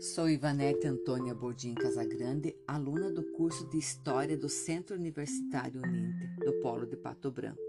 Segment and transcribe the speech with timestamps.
[0.00, 6.54] Sou Ivanete Antônia Bordim Casagrande, aluna do curso de História do Centro Universitário Uninter, do
[6.62, 7.60] Polo de Pato Branco.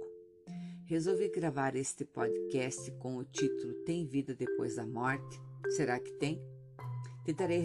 [0.85, 5.41] Resolvi gravar este podcast com o título Tem vida depois da morte?
[5.71, 6.41] Será que tem?
[7.25, 7.59] Tentarei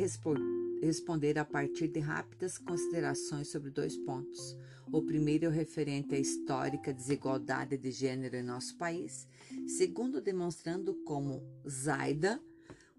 [0.82, 4.58] responder a partir de rápidas considerações sobre dois pontos.
[4.92, 9.28] O primeiro é o referente à histórica desigualdade de gênero em nosso país,
[9.68, 12.42] segundo demonstrando como Zaida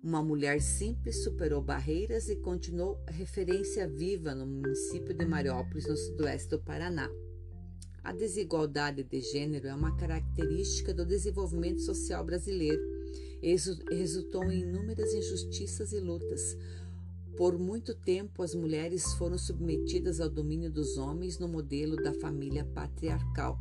[0.07, 6.47] uma mulher simples superou barreiras e continuou referência viva no município de Mariópolis, no sudoeste
[6.47, 7.11] do Paraná.
[8.05, 12.81] A desigualdade de gênero é uma característica do desenvolvimento social brasileiro
[13.43, 13.53] e
[13.93, 16.57] resultou em inúmeras injustiças e lutas.
[17.35, 22.63] Por muito tempo, as mulheres foram submetidas ao domínio dos homens no modelo da família
[22.63, 23.59] patriarcal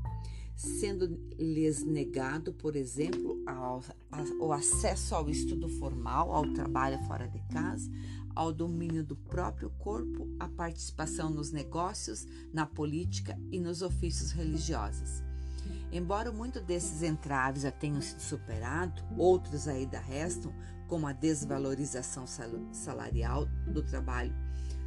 [0.56, 3.84] sendo-lhes negado, por exemplo, ao,
[4.40, 7.90] o acesso ao estudo formal, ao trabalho fora de casa,
[8.34, 15.22] ao domínio do próprio corpo, à participação nos negócios, na política e nos ofícios religiosos.
[15.92, 20.52] Embora muitos desses entraves já tenham sido superados, outros ainda restam,
[20.88, 22.24] como a desvalorização
[22.72, 24.32] salarial do trabalho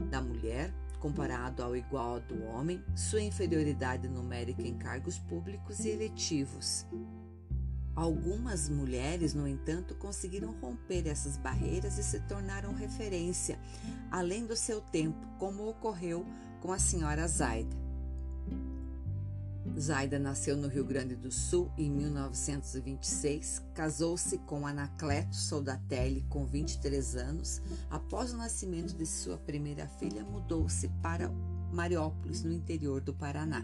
[0.10, 6.86] da mulher, comparado ao igual do homem, sua inferioridade numérica em cargos públicos e eletivos.
[7.96, 13.60] Algumas mulheres, no entanto, conseguiram romper essas barreiras e se tornaram referência,
[14.10, 16.26] além do seu tempo, como ocorreu
[16.62, 17.89] com a senhora Zaida.
[19.80, 27.16] Zaida nasceu no Rio Grande do Sul em 1926, casou-se com Anacleto Soldatelli com 23
[27.16, 27.62] anos.
[27.90, 31.32] Após o nascimento de sua primeira filha, mudou-se para
[31.72, 33.64] Mariópolis, no interior do Paraná.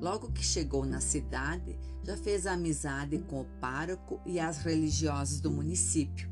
[0.00, 5.50] Logo que chegou na cidade, já fez amizade com o pároco e as religiosas do
[5.50, 6.30] município,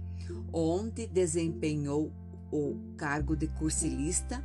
[0.51, 2.11] onde desempenhou
[2.51, 4.43] o cargo de cursilista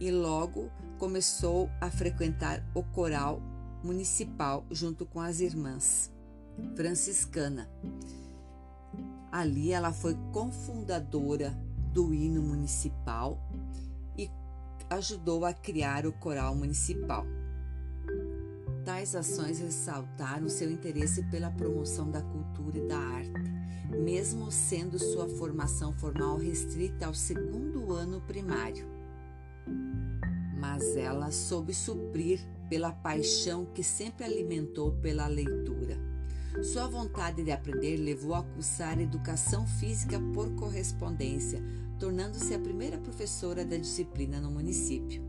[0.00, 3.40] e logo começou a frequentar o coral
[3.84, 6.10] municipal junto com as irmãs
[6.74, 7.68] franciscana.
[9.30, 11.56] Ali ela foi cofundadora
[11.92, 13.38] do hino municipal
[14.16, 14.28] e
[14.88, 17.26] ajudou a criar o coral municipal.
[18.84, 23.50] Tais ações ressaltaram seu interesse pela promoção da cultura e da arte,
[23.90, 28.99] mesmo sendo sua formação formal restrita ao segundo ano primário
[30.58, 35.98] mas ela soube suprir pela paixão que sempre alimentou pela leitura.
[36.62, 41.62] Sua vontade de aprender levou a cursar educação física por correspondência,
[41.98, 45.22] tornando-se a primeira professora da disciplina no município.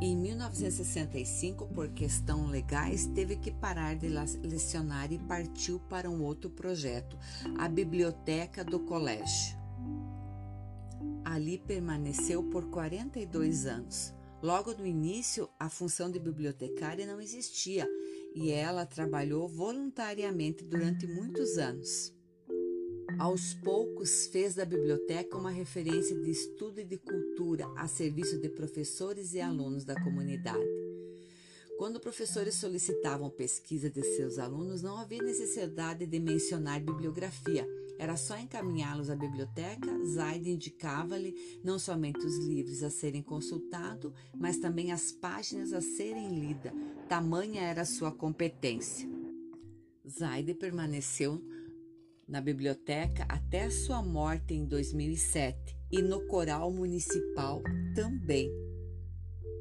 [0.00, 6.48] Em 1965, por questão legais, teve que parar de lecionar e partiu para um outro
[6.48, 7.18] projeto,
[7.58, 9.57] a biblioteca do colégio.
[11.30, 14.14] Ali permaneceu por 42 anos.
[14.42, 17.86] Logo no início, a função de bibliotecária não existia
[18.34, 22.14] e ela trabalhou voluntariamente durante muitos anos.
[23.18, 28.48] Aos poucos, fez da biblioteca uma referência de estudo e de cultura a serviço de
[28.48, 30.87] professores e alunos da comunidade.
[31.78, 37.64] Quando professores solicitavam pesquisa de seus alunos, não havia necessidade de mencionar bibliografia.
[37.96, 39.86] Era só encaminhá-los à biblioteca.
[40.04, 46.40] Zaid indicava-lhe não somente os livros a serem consultados, mas também as páginas a serem
[46.40, 46.72] lidas.
[47.08, 49.08] Tamanha era sua competência.
[50.04, 51.40] Zaid permaneceu
[52.26, 57.62] na biblioteca até sua morte em 2007 e no coral municipal
[57.94, 58.67] também.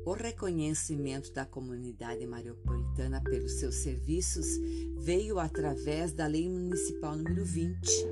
[0.07, 4.47] O reconhecimento da comunidade mariopolitana pelos seus serviços
[5.00, 8.07] veio através da Lei Municipal número 20,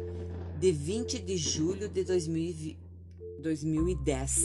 [0.60, 4.42] de 20 de julho de 2010,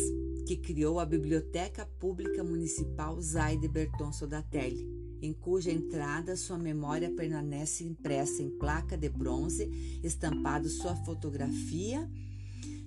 [0.47, 7.83] que criou a Biblioteca Pública Municipal Zaide Berton Sodatelli, em cuja entrada sua memória permanece
[7.83, 12.09] impressa em placa de bronze, estampado sua fotografia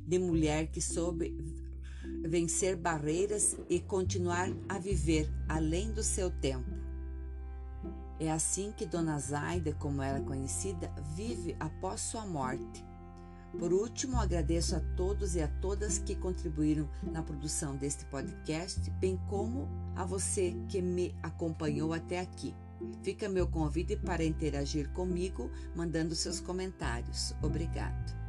[0.07, 1.35] de mulher que soube
[2.27, 6.71] vencer barreiras e continuar a viver além do seu tempo.
[8.19, 12.85] É assim que Dona Zaida, como era conhecida, vive após sua morte.
[13.59, 19.19] Por último, agradeço a todos e a todas que contribuíram na produção deste podcast, bem
[19.29, 22.55] como a você que me acompanhou até aqui.
[23.03, 27.33] Fica meu convite para interagir comigo, mandando seus comentários.
[27.41, 28.22] Obrigado.